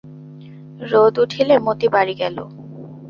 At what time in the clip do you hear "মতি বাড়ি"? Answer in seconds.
1.59-2.13